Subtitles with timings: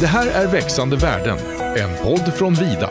[0.00, 1.38] Det här är Växande världen,
[1.76, 2.90] en podd från Vida.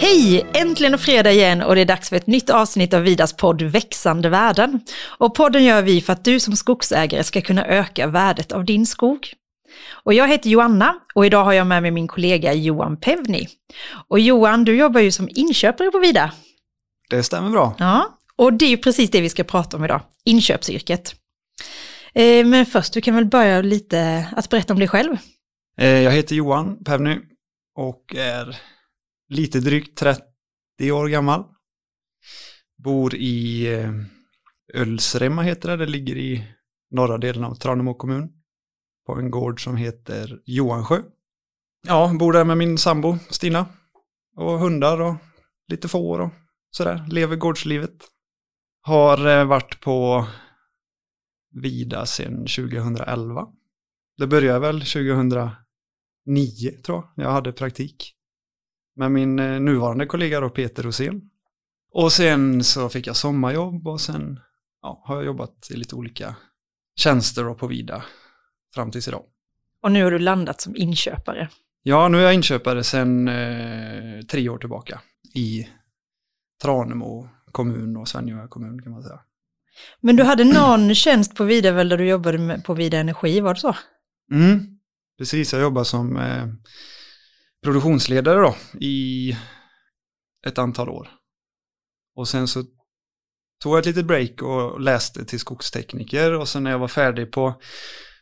[0.00, 0.46] Hej!
[0.54, 4.28] Äntligen fredag igen och det är dags för ett nytt avsnitt av Vidas podd Växande
[4.28, 4.80] värden.
[5.18, 8.86] Och podden gör vi för att du som skogsägare ska kunna öka värdet av din
[8.86, 9.28] skog.
[9.90, 13.48] Och jag heter Joanna och idag har jag med mig min kollega Johan Pevni.
[14.08, 16.32] Och Johan, du jobbar ju som inköpare på Vida.
[17.10, 17.74] Det stämmer bra.
[17.78, 21.14] Ja, och det är ju precis det vi ska prata om idag, inköpsyrket.
[22.14, 25.16] Eh, men först, du kan väl börja lite att berätta om dig själv.
[25.78, 27.18] Eh, jag heter Johan Pävny
[27.74, 28.56] och är
[29.28, 30.22] lite drygt 30
[30.92, 31.44] år gammal.
[32.84, 33.90] Bor i eh,
[34.74, 36.44] Ölsremma heter det, det ligger i
[36.90, 38.28] norra delen av Tranemo kommun.
[39.06, 41.02] På en gård som heter Johansjö.
[41.86, 43.66] Ja, bor där med min sambo Stina.
[44.36, 45.14] Och hundar och
[45.68, 46.30] lite får och
[46.70, 47.06] sådär.
[47.08, 47.94] Lever gårdslivet.
[48.82, 50.26] Har varit på
[51.54, 53.46] Vida sedan 2011.
[54.18, 55.54] Det började väl 2009
[56.84, 57.26] tror jag.
[57.26, 58.14] Jag hade praktik.
[58.96, 61.30] Med min eh, nuvarande kollega då Peter Rosén.
[61.92, 64.40] Och sen så fick jag sommarjobb och sen
[64.82, 66.36] ja, har jag jobbat i lite olika
[66.96, 68.04] tjänster då på Vida
[68.74, 69.24] fram tills idag.
[69.80, 71.48] Och nu har du landat som inköpare.
[71.82, 75.00] Ja, nu är jag inköpare sedan eh, tre år tillbaka
[75.34, 75.68] i
[76.62, 79.20] Tranemo kommun och Svenljunga kommun kan man säga.
[80.00, 83.40] Men du hade någon tjänst på Vida väl där du jobbade med, på Vida Energi,
[83.40, 83.76] var det så?
[84.32, 84.66] Mm,
[85.18, 85.52] precis.
[85.52, 86.46] Jag jobbar som eh,
[87.64, 89.36] produktionsledare då i
[90.46, 91.08] ett antal år.
[92.16, 92.62] Och sen så
[93.62, 97.32] tog jag ett litet break och läste till skogstekniker och sen när jag var färdig
[97.32, 97.60] på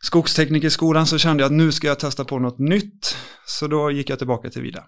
[0.00, 3.16] skogsteknikerskolan så kände jag att nu ska jag testa på något nytt.
[3.46, 4.84] Så då gick jag tillbaka till Vida.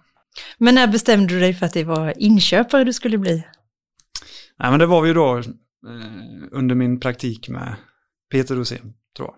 [0.57, 3.43] Men när bestämde du dig för att det var inköpare du skulle bli?
[4.59, 5.43] Nej men det var ju då
[6.51, 7.75] under min praktik med
[8.31, 9.35] Peter Rosén, tror jag.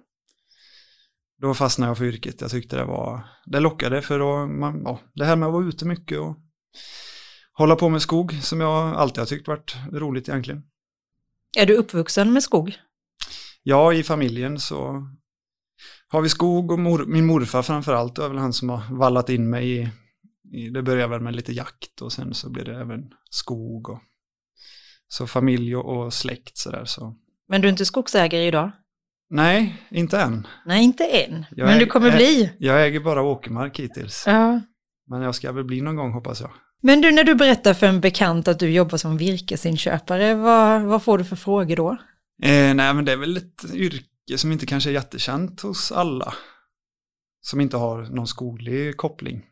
[1.41, 2.41] Då fastnade jag för yrket.
[2.41, 5.65] Jag tyckte det var, det lockade för då, man, ja, det här med att vara
[5.65, 6.37] ute mycket och
[7.53, 10.63] hålla på med skog som jag alltid har tyckt varit roligt egentligen.
[11.57, 12.75] Är du uppvuxen med skog?
[13.63, 15.07] Ja, i familjen så
[16.07, 19.29] har vi skog och mor, min morfar framförallt, det är väl han som har vallat
[19.29, 19.89] in mig i,
[20.57, 23.99] i, det började väl med lite jakt och sen så blev det även skog och
[25.07, 27.15] så familj och, släkt sådär så.
[27.49, 28.71] Men du är inte skogsägare idag?
[29.29, 30.47] Nej, inte än.
[30.65, 31.45] Nej, inte än.
[31.51, 32.53] Jag Men du kommer bli.
[32.57, 34.23] Jag äger bara åkermark hittills.
[34.27, 34.61] Ja.
[35.09, 36.51] Men jag ska väl bli någon gång hoppas jag.
[36.81, 41.03] Men du, när du berättar för en bekant att du jobbar som virkesinköpare, vad, vad
[41.03, 41.91] får du för frågor då?
[42.43, 46.33] Eh, nej, men det är väl ett yrke som inte kanske är jättekänt hos alla.
[47.41, 49.45] Som inte har någon skoglig koppling.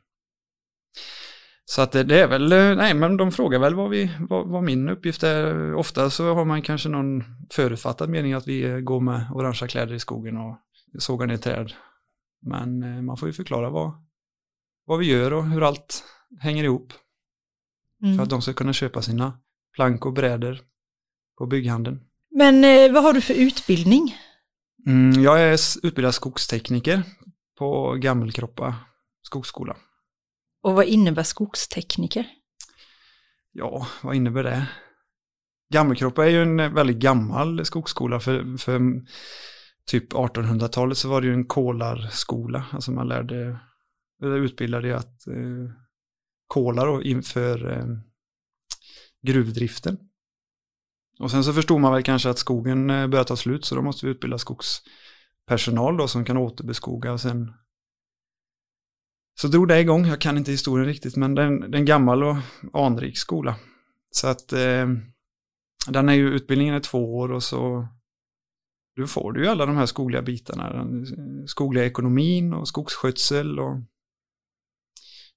[1.67, 4.63] Så att det, är väl, eh, nej men de frågar väl vad, vi, vad, vad
[4.63, 5.73] min uppgift är.
[5.73, 9.99] Ofta så har man kanske någon förutfattad mening att vi går med orangea kläder i
[9.99, 10.57] skogen och
[10.99, 11.73] sågar ner träd.
[12.41, 13.91] Men eh, man får ju förklara vad,
[14.85, 16.03] vad vi gör och hur allt
[16.39, 16.93] hänger ihop.
[18.03, 18.17] Mm.
[18.17, 19.39] För att de ska kunna köpa sina
[19.75, 20.59] plank och brädor
[21.37, 21.99] på bygghandeln.
[22.31, 24.15] Men eh, vad har du för utbildning?
[24.87, 27.03] Mm, jag är utbildad skogstekniker
[27.57, 28.75] på Gammelkroppa
[29.21, 29.75] skogsskola.
[30.65, 32.27] Och vad innebär skogstekniker?
[33.51, 34.67] Ja, vad innebär det?
[35.73, 38.19] Gammelkroppa är ju en väldigt gammal skogsskola.
[38.19, 38.81] För, för
[39.85, 42.65] typ 1800-talet så var det ju en kolarskola.
[42.71, 43.59] Alltså man lärde,
[44.21, 45.71] eller utbildade ju att eh,
[46.47, 47.85] kola då inför eh,
[49.27, 49.97] gruvdriften.
[51.19, 53.81] Och sen så förstod man väl kanske att skogen eh, började ta slut så då
[53.81, 57.53] måste vi utbilda skogspersonal då som kan återbeskoga och sen
[59.35, 62.37] så drog det igång, jag kan inte historien riktigt, men den, den gammal och
[62.73, 63.55] anrik skola.
[64.11, 64.87] Så att eh,
[65.87, 67.87] den är ju, utbildningen är två år och så
[68.95, 73.59] du får du ju alla de här skogliga bitarna, den eh, skogliga ekonomin och skogsskötsel
[73.59, 73.77] och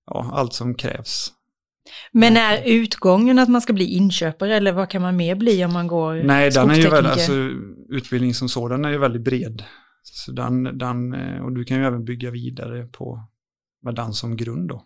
[0.07, 1.33] ja, allt som krävs.
[2.13, 5.73] Men är utgången att man ska bli inköpare eller vad kan man mer bli om
[5.73, 7.33] man går Nej, den är ju väldigt, alltså
[7.89, 9.65] utbildning som sådan är ju väldigt bred.
[10.03, 13.29] Så den, den, eh, och du kan ju även bygga vidare på,
[13.89, 14.85] med den som grund då.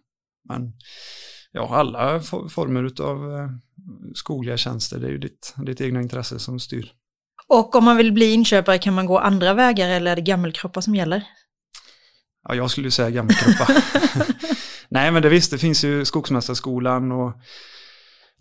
[0.48, 0.72] Men
[1.52, 3.48] ja, alla for, former av eh,
[4.14, 6.92] skogliga tjänster, det är ju ditt, ditt egna intresse som styr.
[7.48, 10.80] Och om man vill bli inköpare kan man gå andra vägar eller är det gammelkroppar
[10.80, 11.24] som gäller?
[12.48, 13.68] Ja, jag skulle ju säga Gammelkroppa.
[14.88, 17.32] Nej, men det visst, det finns ju Skogsmästarskolan och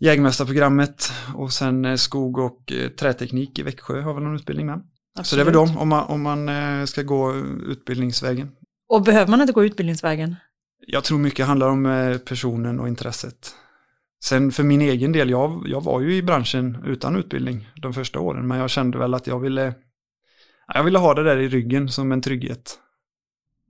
[0.00, 4.82] Jägmästarprogrammet och sen eh, skog och eh, träteknik i Växjö har väl någon utbildning med.
[5.22, 5.74] Så det är väl Absolut.
[5.74, 7.34] de, om man, om man ska gå
[7.66, 8.50] utbildningsvägen.
[8.88, 10.36] Och behöver man inte gå utbildningsvägen?
[10.86, 13.54] Jag tror mycket handlar om eh, personen och intresset.
[14.24, 18.20] Sen för min egen del, jag, jag var ju i branschen utan utbildning de första
[18.20, 19.74] åren, men jag kände väl att jag ville
[20.74, 22.78] jag ville ha det där i ryggen som en trygghet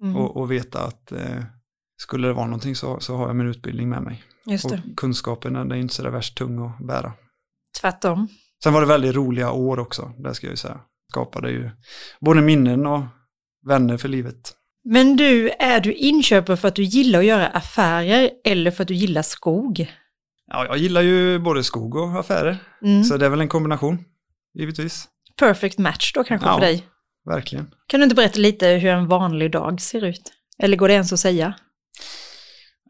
[0.02, 0.16] Mm.
[0.16, 1.44] och, och veta att eh,
[1.96, 4.24] skulle det vara någonting så, så har jag min utbildning med mig.
[4.46, 7.12] Just Och det, kunskapen den är inte så där värst tung att bära.
[7.80, 8.28] tvärtom.
[8.62, 10.80] Sen var det väldigt roliga år också, det ska jag ju säga.
[11.10, 11.70] Skapade ju
[12.20, 13.02] både minnen och
[13.66, 14.52] vänner för livet.
[14.84, 18.88] Men du, är du inköpare för att du gillar att göra affärer eller för att
[18.88, 19.92] du gillar skog?
[20.46, 23.04] Ja, jag gillar ju både skog och affärer, Mm.
[23.04, 24.04] så det är väl en kombination,
[24.54, 25.08] givetvis.
[25.38, 26.54] Perfect match då kanske Ja.
[26.54, 26.86] för dig.
[27.24, 27.70] Verkligen.
[27.86, 30.32] Kan du inte berätta lite hur en vanlig dag ser ut?
[30.58, 31.54] Eller går det ens att säga?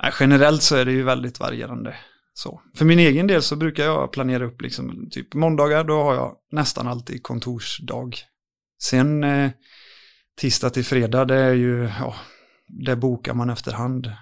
[0.03, 1.97] Nej, generellt så är det ju väldigt varierande.
[2.35, 2.61] Så.
[2.77, 6.37] För min egen del så brukar jag planera upp liksom typ måndagar, då har jag
[6.53, 8.11] nästan alltid kontorsdag.
[8.83, 9.50] Sen eh,
[10.40, 12.14] tisdag till fredag, det är ju, ja,
[12.69, 14.12] det bokar man efterhand.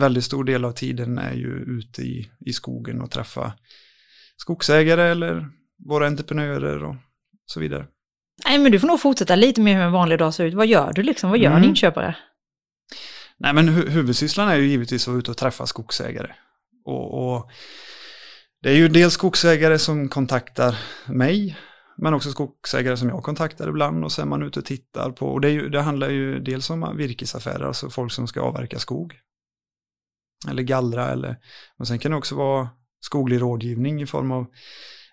[0.00, 3.52] Väldigt stor del av tiden är ju ute i, i skogen och träffa
[4.36, 5.48] skogsägare eller
[5.88, 6.96] våra entreprenörer och
[7.46, 7.86] så vidare.
[8.44, 10.54] Nej, men du får nog fortsätta lite mer hur en vanlig dag ser ut.
[10.54, 11.30] Vad gör du liksom?
[11.30, 11.68] Vad gör en Mm.
[11.68, 12.16] inköpare?
[13.38, 16.32] Nej men hu huvudsysslan är ju givetvis att vara ute och träffa skogsägare.
[16.84, 17.50] Och, och
[18.62, 21.56] det är ju dels skogsägare som kontaktar mig,
[22.02, 25.26] men också skogsägare som jag kontaktar ibland och så är man ute och tittar på,
[25.26, 28.78] och det, är ju, det handlar ju dels om virkesaffärer, alltså folk som ska avverka
[28.78, 29.14] skog.
[30.48, 31.36] Eller gallra eller,
[31.78, 32.68] och sen kan det också vara
[33.00, 34.46] skoglig rådgivning i form av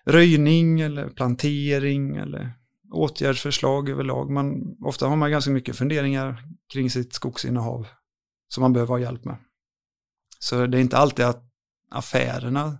[0.04, 2.52] röjning eller plantering eller
[2.92, 4.30] åtgärdsförslag överlag.
[4.30, 7.86] Man, ofta har man ganska mycket funderingar kring sitt skogsinnehav
[8.48, 9.36] som man behöver ha hjälp med.
[10.38, 11.44] Så det är inte alltid att
[11.90, 12.78] affärerna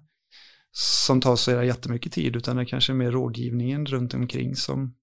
[0.80, 4.94] som tar så jättemycket tid utan det är kanske mer rådgivningen runt omkring som,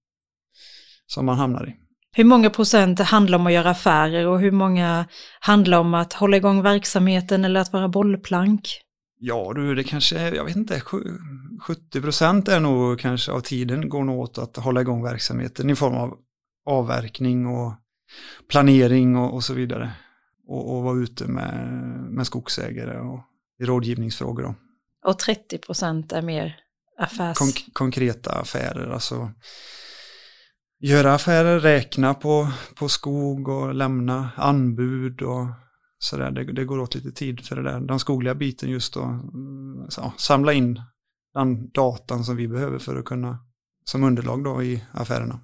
[1.06, 1.76] som man hamnar i.
[2.12, 5.06] Hur många procent handlar om att göra affärer och hur många
[5.40, 8.80] handlar om att hålla igång verksamheten eller att vara bollplank?
[9.18, 11.18] Ja du, det kanske, är- jag vet inte, sju-
[11.62, 15.74] 70 procent är nog kanske av tiden går nog åt att hålla igång verksamheten i
[15.74, 16.14] form av
[16.66, 17.72] avverkning och
[18.48, 19.90] planering och, och så vidare.
[20.48, 21.68] Och, och vara ute med,
[22.10, 23.20] med skogsägare och
[23.60, 24.42] i rådgivningsfrågor.
[24.42, 24.54] Då.
[25.06, 26.56] Och 30 procent är mer
[26.98, 27.38] affärs...
[27.38, 29.30] Konk- konkreta affärer, alltså
[30.80, 35.46] göra affärer, räkna på, på skog och lämna anbud och
[35.98, 36.30] sådär.
[36.30, 37.80] Det, det går åt lite tid för det där.
[37.80, 40.82] Den skogliga biten just då, mm, så, samla in
[41.34, 43.38] den datan som vi behöver för att kunna,
[43.84, 45.40] som underlag då i affärerna.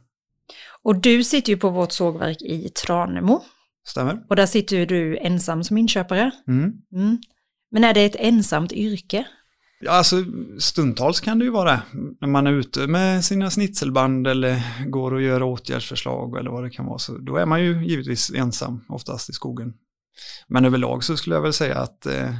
[0.83, 3.43] Och du sitter ju på vårt sågverk i Tranemo.
[3.87, 4.25] Stämmer?
[4.29, 6.31] Och där sitter du ensam som inköpare.
[6.49, 6.73] Mm.
[6.93, 7.19] Mm.
[7.71, 9.27] Men är det ett ensamt yrke?
[9.85, 10.25] Ja, alltså
[10.59, 11.83] stundtals kan det ju vara det.
[12.21, 16.71] När man är ute med sina snitselband eller går och gör åtgärdsförslag eller vad det
[16.71, 16.99] kan vara.
[16.99, 19.75] Så då är man ju givetvis ensam, oftast i skogen.
[20.49, 22.35] Men överlag så skulle jag väl säga att, eh,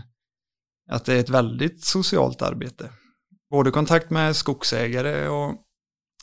[0.91, 2.91] att det är ett väldigt socialt arbete.
[3.51, 5.55] Både kontakt med skogsägare och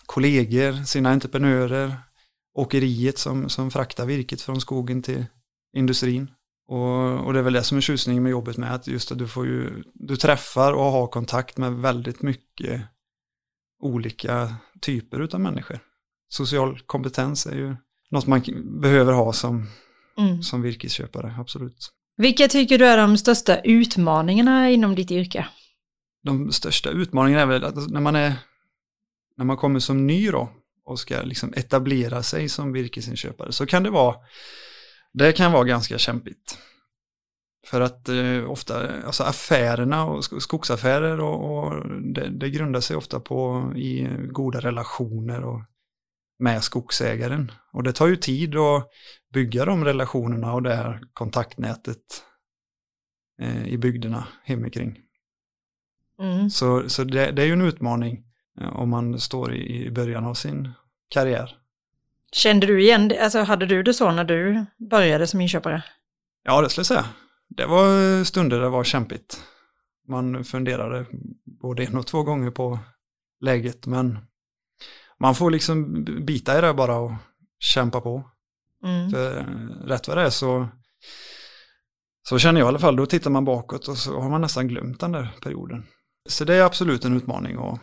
[0.05, 1.97] kollegor, sina entreprenörer,
[2.53, 5.25] åkeriet som, som fraktar virket från skogen till
[5.75, 6.31] industrin.
[6.69, 9.17] Och, och det är väl det som är tjusningen med jobbet med att just att
[9.17, 12.81] du får ju, du träffar och har kontakt med väldigt mycket
[13.79, 15.79] olika typer utav människor.
[16.29, 17.75] Social kompetens är ju
[18.11, 18.41] något man
[18.81, 19.67] behöver ha som,
[20.17, 20.43] Mm.
[20.43, 21.89] som virkesköpare, absolut.
[22.17, 25.47] Vilka tycker du är de största utmaningarna inom ditt yrke?
[26.23, 28.33] De största utmaningarna är väl att när man är,
[29.37, 30.49] när man kommer som ny då
[30.85, 34.15] och ska liksom etablera sig som virkesinköpare så kan det vara,
[35.13, 36.57] det kan vara ganska kämpigt.
[37.67, 42.97] För att eh, ofta, alltså affärerna och sk- skogsaffärer och, och det, det grundar sig
[42.97, 45.61] ofta på i goda relationer och
[46.39, 47.51] med skogsägaren.
[47.73, 48.89] Och det tar ju tid att
[49.33, 52.23] bygga de relationerna och det här kontaktnätet
[53.41, 54.99] eh, i bygderna hemikring.
[56.21, 56.49] Mm.
[56.49, 58.23] Så, så det, det är ju en utmaning
[58.61, 60.69] eh, om man står i, i början av sin
[61.09, 61.57] karriär.
[62.31, 63.19] Kände du igen det?
[63.19, 65.83] Alltså hade du det så när du började som inköpare?
[66.43, 67.05] Ja, det skulle jag säga.
[67.49, 69.43] Det var stunder det var kämpigt.
[70.07, 71.05] Man funderade
[71.61, 72.79] både en och två gånger på
[73.41, 74.19] läget, men
[75.19, 77.11] man får liksom bita i det bara och
[77.59, 78.29] kämpa på.
[78.83, 79.09] Mm.
[79.09, 80.67] För eh, rätt vad det är så,
[82.27, 84.67] så känner jag i alla fall, då tittar man bakåt och så har man nästan
[84.67, 85.85] glömt den där perioden.
[86.29, 87.79] Så det är absolut en utmaning och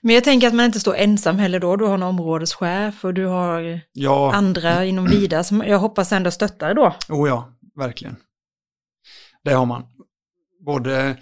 [0.00, 1.76] Men jag tänker att man inte står ensam heller då.
[1.76, 6.30] Du har en områdeschef och du har ja, andra inom Vida som jag hoppas ändå
[6.30, 6.94] stöttar då.
[7.08, 8.16] Oh ja, verkligen.
[9.44, 9.84] Det har man.
[10.66, 11.16] Både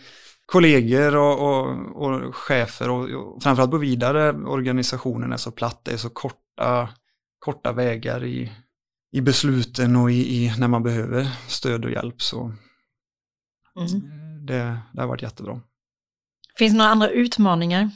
[0.47, 5.92] kollegor och, och, och chefer och, och framförallt på vidare organisationen är så platt, det
[5.92, 6.88] är så korta,
[7.38, 8.52] korta vägar i,
[9.12, 12.23] i besluten och i, i när man behöver stöd och hjälp.
[12.23, 12.52] Så
[13.76, 14.47] Mm.
[14.47, 15.61] det, det har varit jättebra.
[16.59, 17.90] Finns det några andra utmaningar?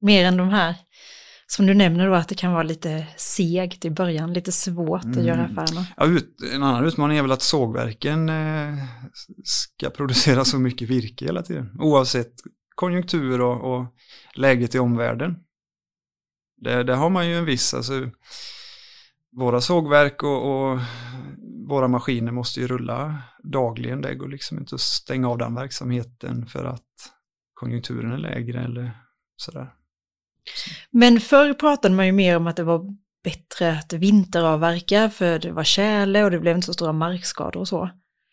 [0.00, 0.74] Mer än de här
[1.46, 5.24] som du nämner då att det kan vara lite segt i början, lite svårt att
[5.24, 5.58] göra Mm.
[5.58, 5.86] affärerna.
[5.96, 8.74] Ja, ut, en annan utmaning är väl att sågverken eh,
[9.44, 11.76] ska producera så mycket virke hela tiden.
[11.78, 12.32] Oavsett
[12.74, 13.86] konjunktur och, och
[14.34, 15.36] läget i omvärlden.
[16.56, 18.10] Det, det har man ju en viss, alltså
[19.36, 20.78] våra sågverk och, och
[21.68, 23.22] våra maskiner måste ju rulla
[23.52, 24.00] dagligen.
[24.00, 26.82] Det går liksom inte att stänga av den verksamheten för att
[27.54, 28.90] konjunkturen är lägre eller
[29.36, 29.72] sådär.
[30.90, 32.80] Men förr pratade man ju mer om att det var
[33.24, 37.68] bättre att vinteravverka för det var tjäle och det blev inte så stora markskador och
[37.68, 37.90] så.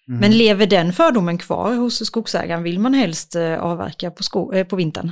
[0.08, 0.20] Mm.
[0.20, 2.64] Men lever den fördomen kvar hos skogsägaren?
[2.64, 5.12] Vill man helst eh, avverka på, sko- eh, på vintern?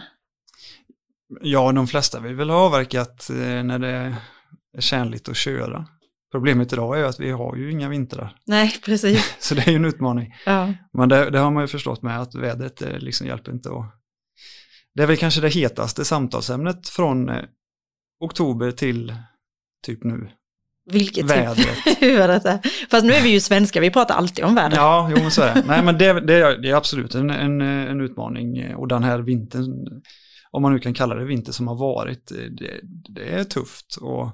[1.41, 4.15] Ja, de flesta vill väl ha avverkat eh, när det
[4.77, 5.85] är tjänligt att köra.
[6.31, 8.35] Problemet idag är att vi har ju inga vintrar.
[8.45, 9.35] Nej, precis.
[9.39, 10.35] Så det är ju en utmaning.
[10.45, 10.73] Ja.
[10.93, 14.00] Men det, det har man ju förstått med att vädret liksom hjälper inte att...
[14.95, 17.43] Det är väl kanske det hetaste samtalsämnet från eh,
[18.19, 19.15] oktober till
[19.85, 20.31] typ nu.
[20.91, 21.83] Vilket Vädret.
[21.83, 22.59] typ vädret är.
[22.89, 24.75] Fast nu är vi ju svenskar, vi pratar alltid om vädret.
[24.75, 25.63] Ja, jo men så är det.
[25.67, 29.03] Nej men det, det, är, det är absolut en, en, en utmaning eh, och den
[29.03, 30.01] här vintern,
[30.51, 32.79] om man nu kan kalla det vinter som har varit, eh, det,
[33.09, 34.29] det är tufft och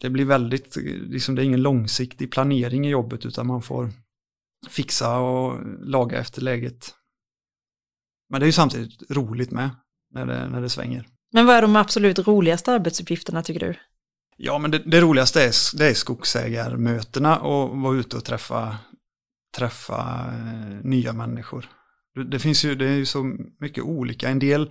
[0.00, 3.90] det blir väldigt, liksom det är ingen långsiktig planering i jobbet utan man får
[4.68, 6.94] fixa och laga efter läget.
[8.32, 9.70] Men det är ju samtidigt roligt med
[10.14, 11.06] när det, när det svänger.
[11.32, 13.74] Men vad är de absolut roligaste arbetsuppgifterna tycker du?
[14.36, 18.76] Ja, men det, det roligaste är, det är skogsägarmötena och vara ute och träffa,
[19.56, 21.70] träffa eh, nya människor.
[22.30, 24.28] Det, finns ju, det är ju så mycket olika.
[24.28, 24.70] En del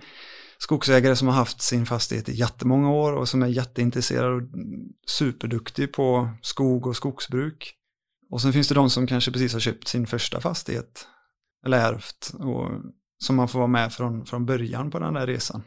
[0.58, 4.42] skogsägare som har haft sin fastighet i jättemånga år och som är jätteintresserade och
[5.06, 7.74] superduktig på skog och skogsbruk.
[8.30, 11.06] Och sen finns det de som kanske precis har köpt sin första fastighet
[11.66, 12.70] eller ärvt och
[13.22, 15.62] som man får vara med från, från början på den där resan.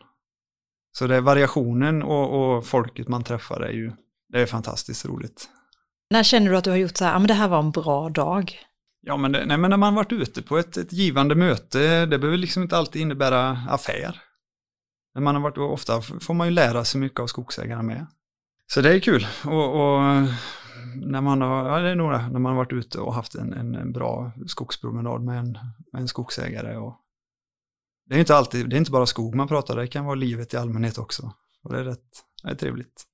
[0.92, 3.92] Så det är variationen och, och folket man träffar är ju,
[4.30, 5.50] det är fantastiskt roligt.
[6.10, 7.72] När känner du att du har gjort så här, ja men det här var en
[7.72, 8.60] bra dag?
[9.02, 12.20] Ja, men, det, nej, men när man varit ute på ett, ett givande möte, det
[12.20, 14.22] behöver liksom inte alltid innebära affär.
[15.14, 18.06] När man har varit, ofta får man ju lära sig mycket av skogsägarna med.
[18.68, 19.28] Så det är kul.
[19.46, 20.02] Och, och
[20.96, 23.54] när man har, ja, det är det, när man har varit ute och haft en,
[23.54, 25.58] en, en bra skogspromenad med en,
[25.98, 26.78] en skogsägare.
[26.78, 27.05] Och
[28.10, 30.54] det är inte alltid, det är inte bara skog man pratar, det kan vara livet
[30.54, 31.34] i allmänhet också.
[31.64, 32.00] Och det är rätt,
[32.44, 33.06] det är trevligt.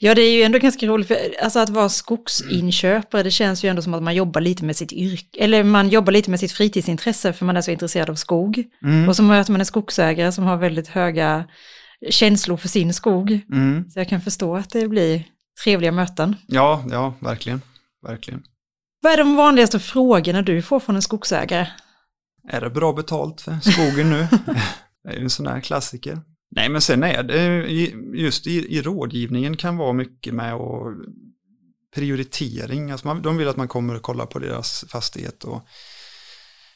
[0.00, 3.68] Ja, det är ju ändå ganska roligt, för alltså att vara skogsinköpare, det känns ju
[3.68, 6.52] ändå som att man jobbar lite med sitt yrke, eller man jobbar lite med sitt
[6.52, 8.64] fritidsintresse, för man är så intresserad av skog.
[8.82, 9.08] Mm.
[9.08, 11.44] Och så möter man en skogsägare som har väldigt höga
[12.10, 13.40] känslor för sin skog.
[13.52, 13.90] Mm.
[13.90, 15.24] Så jag kan förstå att det blir
[15.64, 16.36] trevliga möten.
[16.46, 17.62] Ja, ja, verkligen.
[18.02, 18.42] Verkligen.
[19.02, 21.66] Vad är de vanligaste frågorna du får från en skogsägare?
[22.50, 24.28] Är det bra betalt för skogen nu?
[25.04, 26.20] det är ju en sån här klassiker.
[26.50, 27.66] Nej, men sen är det
[28.18, 30.92] just i, i rådgivningen kan vara mycket med och
[31.94, 32.90] prioritering.
[32.90, 35.68] Alltså man, de vill att man kommer och kollar på deras fastighet och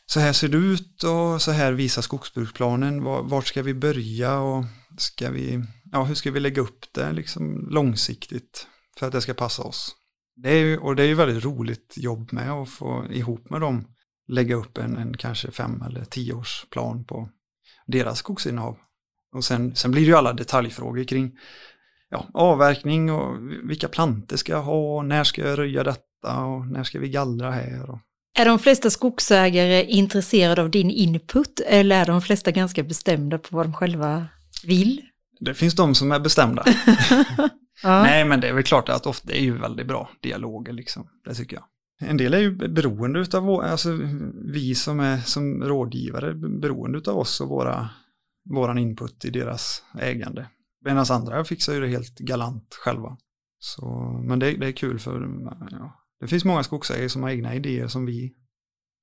[0.06, 3.04] så här ser det ut och så här visar skogsbruksplanen.
[3.04, 4.64] Var, vart ska vi börja och
[4.98, 8.66] ska vi, ja, hur ska vi lägga upp det liksom långsiktigt
[8.98, 9.96] för att det ska passa oss.
[10.36, 13.60] Det är ju, och det är ju väldigt roligt jobb med att få ihop med
[13.60, 13.84] dem
[14.28, 17.28] lägga upp en, en kanske fem eller tio års plan på
[17.86, 18.76] deras skogsinnehav.
[19.34, 21.32] Och sen, sen blir det ju alla detaljfrågor kring
[22.10, 26.84] ja, avverkning och vilka planter ska jag ha, när ska jag röja detta och när
[26.84, 27.90] ska vi gallra här.
[27.90, 27.98] Och...
[28.38, 33.56] Är de flesta skogsägare intresserade av din input eller är de flesta ganska bestämda på
[33.56, 34.26] vad de själva
[34.64, 35.02] vill?
[35.40, 36.64] Det finns de som är bestämda.
[37.82, 38.02] Ja.
[38.02, 41.08] Nej, men det är väl klart att ofta är ju väldigt bra dialoger liksom.
[41.24, 41.64] Det tycker jag.
[42.00, 43.98] En del är ju beroende utav, vår- alltså
[44.52, 47.90] vi som är som rådgivare, beroende utav oss och våra,
[48.50, 50.46] våran input i deras ägande.
[50.84, 53.16] Medan andra fixar ju det helt galant själva.
[53.58, 53.86] Så,
[54.28, 55.28] men det, det är kul för
[55.70, 58.34] ja, det finns många skogsägare som har egna idéer som vi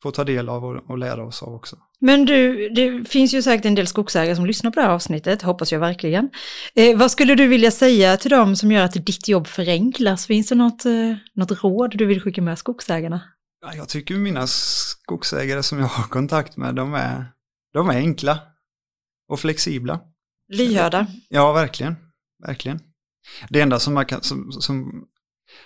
[0.03, 1.77] får ta del av och, och lära oss av också.
[1.99, 5.41] Men du, det finns ju säkert en del skogsägare som lyssnar på det här avsnittet,
[5.41, 6.29] hoppas jag verkligen.
[6.75, 10.27] Eh, vad skulle du vilja säga till dem som gör att ditt jobb förenklas?
[10.27, 13.21] Finns det något, eh, något råd du vill skicka med skogsägarna?
[13.61, 17.25] Ja, jag tycker mina skogsägare som jag har kontakt med, de är,
[17.73, 18.39] de är enkla
[19.27, 19.99] och flexibla.
[20.51, 21.07] Lyhörda.
[21.29, 21.95] Ja, verkligen.
[22.47, 22.79] Verkligen.
[23.49, 25.05] Det enda som, man kan, som, som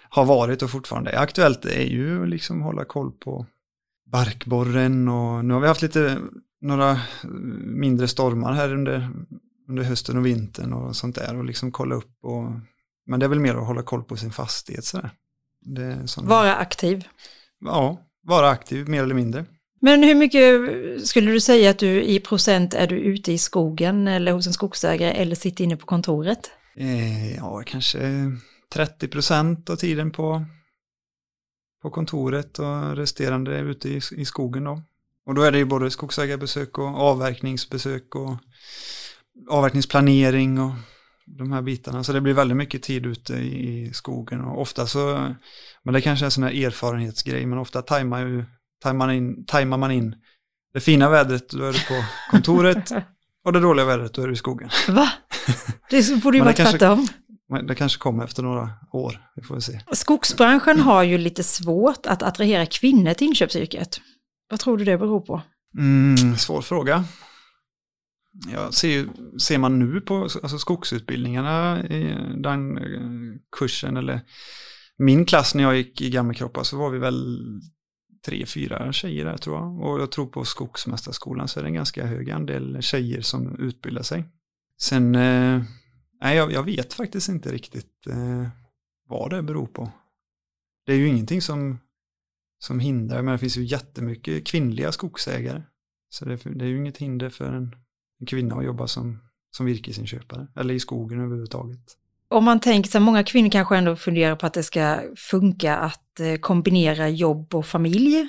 [0.10, 3.46] har varit och fortfarande är aktuellt är ju liksom hålla koll på
[4.14, 6.18] barkborren och nu har vi haft lite,
[6.62, 7.00] några
[7.64, 9.10] mindre stormar här under,
[9.70, 12.44] under hösten och vintern och sånt där och liksom kolla upp och
[13.06, 15.10] men det är väl mer att hålla koll på sin fastighet sådär.
[16.24, 17.08] Vara aktiv.
[17.66, 19.46] Ja, vara aktiv mer eller mindre.
[19.82, 24.08] Men hur mycket skulle du säga att du i procent är du ute i skogen
[24.08, 26.52] eller hos en skogsägare eller sitter inne på kontoret?
[26.78, 28.32] Eh, ja, kanske
[28.74, 30.46] 30 procent av tiden på,
[31.84, 34.82] på kontoret och resterande ute i, i skogen då.
[35.26, 38.38] Och då är det ju både skogsägarbesök och avverkningsbesök och
[39.50, 40.72] avverkningsplanering och
[41.26, 42.04] de här bitarna.
[42.04, 45.36] Så det blir väldigt mycket tid ute i skogen och ofta så,
[45.84, 48.46] men det kanske är en sån här erfarenhetsgrej, men ofta tajmar, ju,
[48.84, 50.16] tajmar, in, tajmar man in
[50.74, 52.92] det fina vädret, då är du på kontoret
[53.46, 54.70] och det dåliga vädret, då är du i skogen.
[54.88, 55.10] Va?
[55.90, 57.08] Det borde ju vara tvärtom.
[57.54, 59.82] Men det kanske kommer efter några år, vi får se.
[59.92, 64.02] Skogsbranschen har ju lite svårt att attrahera kvinnor till inköpsyrket.
[64.50, 65.42] Vad tror du det beror på?
[65.78, 67.04] Mm, svår fråga.
[68.52, 69.08] Jag ser,
[69.40, 74.22] ser man nu på alltså skogsutbildningarna, i den eh, kursen eller
[74.98, 77.40] min klass när jag gick i Gammelkroppa så var vi väl
[78.26, 79.80] tre, fyra tjejer där tror jag.
[79.80, 84.04] Och jag tror på Skogsmästarskolan så är det en ganska hög andel tjejer som utbildar
[84.04, 84.26] sig.
[84.82, 85.62] Sen, eh,
[86.24, 88.48] nej jag, jag vet faktiskt inte riktigt eh,
[89.08, 89.92] vad det beror på.
[90.86, 91.80] Det är ju ingenting som,
[92.60, 95.64] som hindrar, men det finns ju jättemycket kvinnliga skogsägare.
[96.10, 97.76] Så det, det är ju inget hinder för en,
[98.20, 99.20] en kvinna att jobba som,
[99.52, 101.98] som virkesinköpare, eller i skogen överhuvudtaget.
[102.28, 105.78] Om man tänker så här, många kvinnor kanske ändå funderar på att det ska funka
[105.78, 108.28] att eh, kombinera jobb och familj.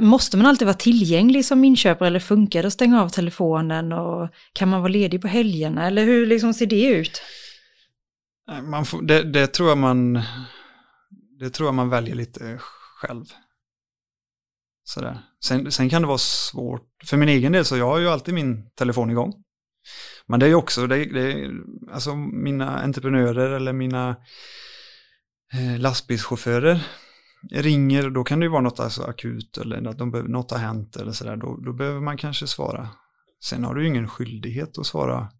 [0.00, 4.28] Måste man alltid vara tillgänglig som inköpare eller funkar det att stänga av telefonen och
[4.52, 7.22] kan man vara ledig på helgerna eller hur liksom ser det ut?
[8.62, 10.22] Man får, det, det, tror jag man,
[11.38, 13.24] det tror jag man väljer lite själv.
[14.84, 15.18] Sådär.
[15.44, 18.34] Sen, sen kan det vara svårt, för min egen del så jag har ju alltid
[18.34, 19.34] min telefon igång.
[20.26, 21.50] Men det är ju också, det, det,
[21.92, 24.16] alltså mina entreprenörer eller mina
[25.52, 26.80] eh, lastbilschaufförer
[27.50, 30.58] ringer, då kan det ju vara något alltså akut eller att de behöver, något har
[30.58, 32.88] hänt eller sådär, då, då behöver man kanske svara.
[33.44, 35.32] Sen har du ju ingen skyldighet att svara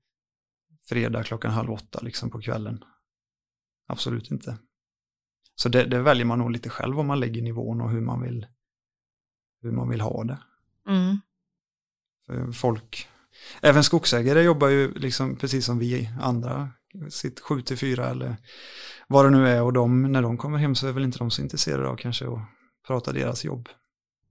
[0.88, 2.84] fredag klockan halv åtta liksom på kvällen.
[3.86, 4.58] Absolut inte.
[5.54, 8.22] Så det, det väljer man nog lite själv om man lägger nivån och hur man
[8.22, 8.46] vill,
[9.62, 10.38] hur man vill ha det.
[10.88, 12.52] Mm.
[12.52, 13.08] Folk,
[13.60, 16.70] även skogsägare jobbar ju liksom precis som vi andra,
[17.10, 18.36] sitt 7 till 4 eller
[19.08, 21.30] vad det nu är och de, när de kommer hem så är väl inte de
[21.30, 22.38] så intresserade av kanske att
[22.86, 23.68] prata deras jobb.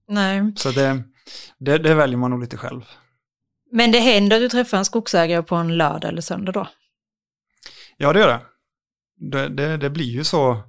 [0.08, 1.04] Nej, Så det,
[1.58, 2.82] det, det väljer man nog lite själv.
[3.72, 6.68] men det händer att du träffar en skogsägare på en lördag eller söndag då?
[7.98, 8.42] Ja, det gör det.
[9.32, 10.64] Det, det, det blir ju så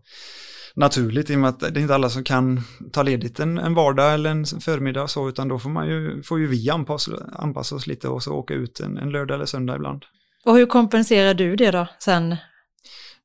[0.74, 2.61] naturligt i och med att det är inte alla som kan
[2.92, 6.22] ta ledigt en, en vardag eller en förmiddag och så, utan då får, man ju,
[6.22, 9.46] får ju vi anpassa, anpassa oss lite och så åka ut en, en lördag eller
[9.46, 10.05] söndag ibland.
[10.46, 12.37] Och hur kompenserar du det då sen?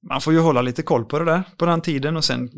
[0.09, 2.49] Man får ju hålla lite koll på det där på den tiden och sen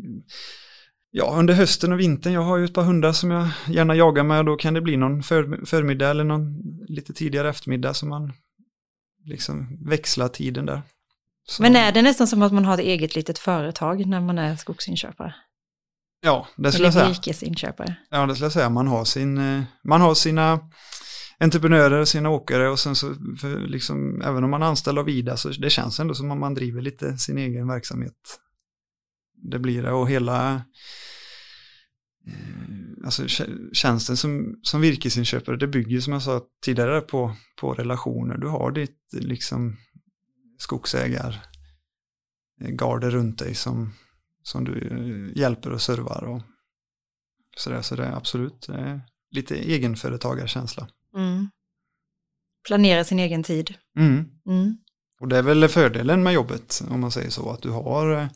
[1.12, 4.22] Ja, under hösten och vintern, jag har ju ett par hundar som jag gärna jagar
[4.24, 6.54] med och då kan det bli någon för, förmiddag eller någon
[6.88, 8.32] lite tidigare eftermiddag som man
[9.24, 10.82] liksom växlar tiden där.
[11.48, 14.38] Så- Men är det nästan som att man har ett eget litet företag när man
[14.38, 15.34] är skogsinköpare?
[16.20, 17.08] Ja, det skulle jag säga.
[17.08, 17.94] virkesinköpare?
[18.10, 18.68] Ja, det skulle jag säga.
[18.70, 20.58] Man har, sin, eh, man har sina
[21.40, 25.08] entreprenörer, och sina åkare och sen så, för liksom, även om man är anställd av
[25.08, 28.40] Ida så det känns ändå som om man driver lite sin egen verksamhet.
[29.42, 30.54] Det blir det och hela
[32.26, 33.28] eh, alltså
[33.72, 38.36] tjänsten som, som virkesinköpare, det bygger som jag sa tidigare på, på relationer.
[38.36, 39.76] Du har ditt liksom
[40.58, 41.44] skogsägar
[42.60, 43.92] eh, runt dig som,
[44.42, 46.42] som du eh, hjälper och servar och
[47.56, 49.00] sådär så det är absolut det är
[49.30, 50.88] lite egenföretagarkänsla.
[51.16, 51.50] Mm.
[52.66, 53.74] Planera sin egen tid.
[53.96, 54.28] Mm.
[54.46, 54.76] Mm.
[55.20, 58.26] Och det är väl fördelen med jobbet om man säger så att du har, eh,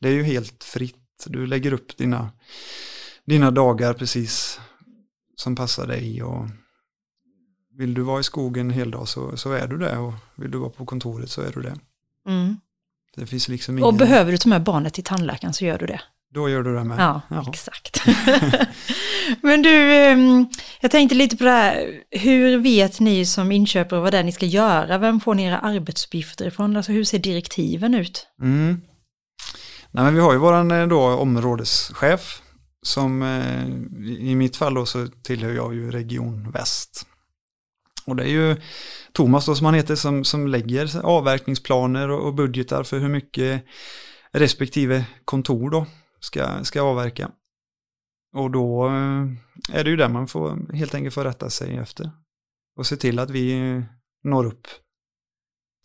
[0.00, 0.96] det är ju helt fritt.
[1.26, 2.32] Du lägger upp dina,
[3.26, 4.60] dina dagar precis
[5.36, 6.46] som passar dig och
[7.76, 10.50] vill du vara i skogen en hel dag så, så är du det och vill
[10.50, 11.76] du vara på kontoret så är du det.
[12.28, 12.56] Mm.
[13.16, 15.86] Det finns liksom ingen, Och behöver du ta med barnet till tandläkaren så gör du
[15.86, 16.00] det.
[16.34, 16.98] Då gör du det med.
[16.98, 17.44] Ja, Jaha.
[17.48, 18.02] exakt.
[19.42, 20.46] Men du, ehm,
[20.80, 24.32] jag tänkte lite på det här, hur vet ni som inköpare vad det är ni
[24.32, 24.98] ska göra?
[24.98, 26.76] Vem får ni era arbetsuppgifter ifrån?
[26.76, 28.26] Alltså hur ser direktiven ut?
[28.42, 28.80] Mm.
[29.90, 32.42] Nej, men vi har ju våran eh, då områdeschef
[32.82, 33.66] som eh,
[34.28, 37.06] i mitt fall då så tillhör jag ju region väst.
[38.06, 38.56] Och det är ju
[39.12, 43.64] Thomas då som han heter som, som lägger avverkningsplaner och, och budgetar för hur mycket
[44.32, 45.86] respektive kontor då
[46.20, 47.30] ska, ska avverka.
[48.32, 52.10] Och då eh, är det ju där man får helt enkelt få rätta sig efter.
[52.76, 53.82] Och se till att vi eh,
[54.24, 54.66] når upp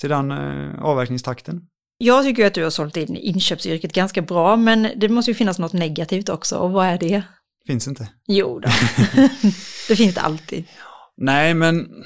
[0.02, 1.68] till den eh, avverkningstakten.
[1.98, 5.60] Jag tycker att du har sålt in inköpsyrket ganska bra, men det måste ju finnas
[5.60, 6.58] något negativt också.
[6.58, 7.24] Och vad är det?
[7.66, 8.10] Finns inte.
[8.28, 8.70] Jo då.
[9.88, 10.66] det finns det alltid.
[11.18, 12.04] Nej, men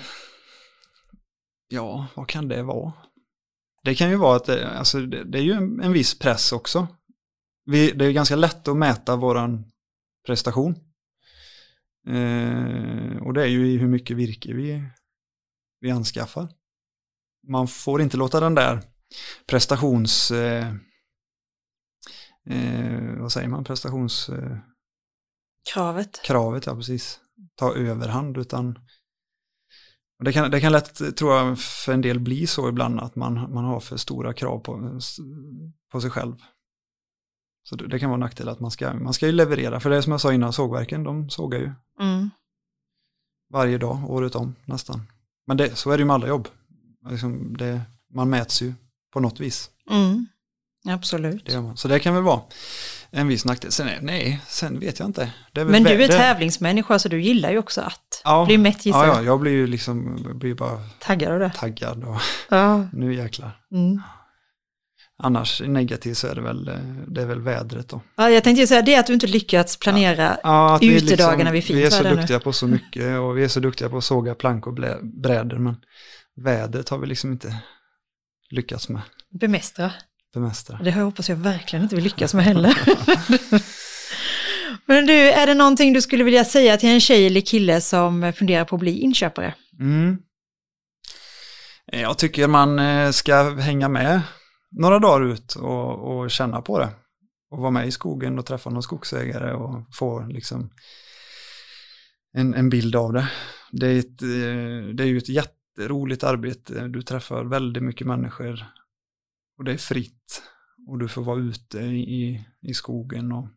[1.68, 2.94] ja, vad kan det vara?
[3.84, 6.52] Det kan ju vara att det, alltså, det, det är ju en, en viss press
[6.52, 6.88] också.
[7.69, 9.71] Vi, det är ganska lätt att mäta våran
[10.25, 10.75] prestation.
[12.08, 14.84] Eh, och det är ju i hur mycket virke vi,
[15.79, 16.47] vi anskaffar.
[17.47, 18.82] Man får inte låta den där
[19.47, 20.32] prestations...
[20.32, 20.67] Eh,
[22.49, 23.63] eh, vad säger man?
[23.63, 24.63] Prestationskravet,
[26.25, 26.65] Kravet.
[26.65, 27.19] ja precis.
[27.55, 28.79] Ta överhand utan
[30.23, 33.53] det kan, det kan lätt, tror jag, för en del bli så ibland att man,
[33.53, 34.99] man har för stora krav på,
[35.91, 36.36] på sig själv.
[37.63, 39.98] Så det, kan vara en nackdel att man ska, man ska ju leverera, för det
[39.98, 42.30] är som jag sa innan, sågverken, de sågar ju Mm.
[43.54, 45.08] varje dag, året om nästan.
[45.48, 46.48] Men det, så är det ju med alla jobb.
[47.10, 47.82] Liksom det,
[48.13, 48.74] man mäts ju
[49.13, 49.69] på något vis.
[49.91, 50.28] Mm.
[50.88, 51.45] Absolut.
[51.45, 51.74] Det.
[51.76, 52.41] Så det kan väl vara
[53.12, 53.72] en viss nackdel.
[53.72, 55.34] Sen är, nej, sen vet jag inte.
[55.54, 58.45] Men du är det- tävlingsmänniska så du gillar ju också att Ja.
[58.45, 59.17] bli mätt gissar Ja, jag.
[59.17, 61.52] ja, jag blir ju liksom, blir bara Taggad av det.
[61.56, 62.17] taggad och
[62.50, 62.88] Ja.
[62.93, 63.52] nu jäklar.
[63.72, 64.02] Mm.
[65.23, 66.65] Annars negativt så är det väl,
[67.08, 68.01] det är väl vädret då.
[68.15, 68.29] ja.
[68.29, 70.38] Jag tänkte säga det är att du inte lyckats planera.
[70.43, 72.15] Ja, att vi Utedagarna vid fint Vi är så väder nu.
[72.21, 74.97] duktiga på så mycket och vi är så duktiga på att såga plank och blä,
[75.01, 75.75] brädor men
[76.36, 77.55] vädret har vi liksom inte
[78.49, 79.01] lyckats med
[79.39, 79.91] Bemästra.
[80.34, 80.79] bemästra.
[80.84, 82.77] Det hoppas jag verkligen inte vi lyckas med heller.
[84.86, 88.34] Men du, är det någonting du skulle vilja säga till en tjej eller kille som
[88.34, 89.53] funderar på att bli inköpare?
[89.79, 90.17] Mm.
[91.91, 94.21] Jag tycker man eh, ska hänga med
[94.71, 96.89] några dagar ut och, och känna på det.
[97.51, 100.69] Och vara med i skogen och träffa någon skogsägare och få liksom
[102.34, 103.29] en, en bild av det.
[103.71, 106.88] Det är, ett, eh, det är ju ett jätteroligt arbete.
[106.88, 108.65] Du träffar väldigt mycket människor
[109.58, 110.43] och det är fritt.
[110.88, 113.47] Och du får vara ute i, i skogen och,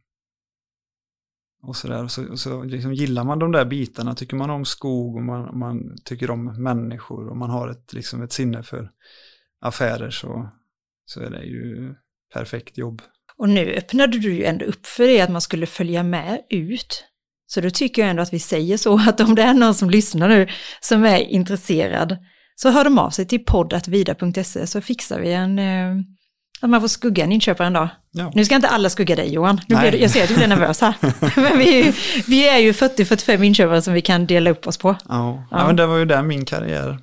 [1.62, 2.06] och sådär.
[2.06, 5.96] Så, så liksom gillar man de där bitarna, tycker man om skog och man, man
[6.04, 8.92] tycker om människor och man har ett, liksom ett sinne för
[9.60, 10.50] affärer så,
[11.12, 11.94] så är det ju
[12.32, 13.02] perfekt jobb.
[13.36, 17.04] Och nu öppnade du ju ändå upp för det att man skulle följa med ut.
[17.46, 19.90] Så då tycker jag ändå att vi säger så att om det är någon som
[19.90, 20.48] lyssnar nu
[20.80, 22.16] som är intresserad
[22.54, 26.04] så hör de av sig till poddatvida.se så fixar vi en, eh,
[26.60, 27.88] att man får skugga en inköpare en dag.
[28.12, 28.32] Ja.
[28.34, 30.80] Nu ska inte alla skugga dig Johan, nu blir, jag ser att du blir nervös
[30.80, 30.94] här.
[31.40, 31.92] Men vi
[32.26, 34.88] vi är ju 40-45 inköpare som vi kan dela upp oss på.
[34.88, 34.98] Ja.
[35.08, 35.46] Ja.
[35.50, 35.66] Ja.
[35.66, 36.98] men det var ju där min karriär,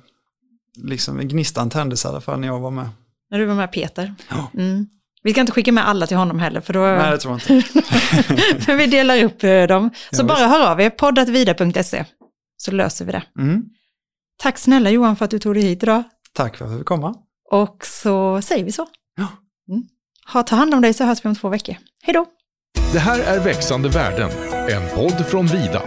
[0.76, 2.88] liksom gnistan tändes i alla fall när jag var med.
[3.30, 4.14] När du var med Peter.
[4.28, 4.50] Ja.
[4.54, 4.86] Mm.
[5.22, 6.80] Vi ska inte skicka med alla till honom heller för då...
[6.80, 7.68] Nej, det tror jag inte.
[8.66, 9.90] Men vi delar upp eh, dem.
[10.12, 10.48] Så Ja, bara visst.
[10.48, 12.04] hör av er, poddatvida.se,
[12.56, 13.22] så löser vi det.
[13.38, 13.62] Mm.
[14.42, 16.02] Tack snälla Johan för att du tog dig hit idag.
[16.34, 17.14] Tack för att jag fick komma.
[17.50, 18.86] Och så säger vi så.
[19.16, 19.26] Ja.
[19.68, 19.82] Mm.
[20.32, 21.76] Ha, ta hand om dig så hörs vi om två veckor.
[22.02, 22.26] Hej då!
[22.92, 24.30] Det här är Växande värden,
[24.70, 25.82] en podd från Vida.